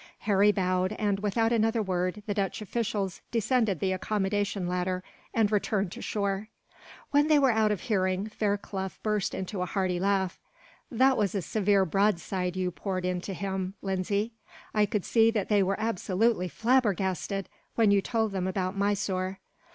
Harry 0.21 0.51
bowed 0.51 0.93
and, 0.93 1.19
without 1.19 1.51
another 1.53 1.79
word, 1.83 2.23
the 2.25 2.33
Dutch 2.33 2.59
officials 2.59 3.21
descended 3.29 3.79
the 3.79 3.91
accommodation 3.91 4.67
ladder, 4.67 5.03
and 5.31 5.51
returned 5.51 5.91
to 5.91 6.01
shore. 6.01 6.47
When 7.11 7.27
they 7.27 7.37
were 7.37 7.51
out 7.51 7.71
of 7.71 7.81
hearing, 7.81 8.25
Fairclough 8.27 8.93
burst 9.03 9.35
into 9.35 9.61
a 9.61 9.67
hearty 9.67 9.99
laugh. 9.99 10.39
"That 10.89 11.17
was 11.17 11.35
a 11.35 11.41
severe 11.43 11.85
broadside 11.85 12.57
you 12.57 12.71
poured 12.71 13.05
into 13.05 13.35
him, 13.35 13.75
Lindsay. 13.83 14.33
I 14.73 14.87
could 14.87 15.05
see 15.05 15.29
that 15.29 15.49
they 15.49 15.61
were 15.61 15.79
absolutely 15.79 16.47
flabbergasted, 16.47 17.47
when 17.75 17.91
you 17.91 18.01
told 18.01 18.31
them 18.31 18.47
about 18.47 18.75
Mysore. 18.75 19.37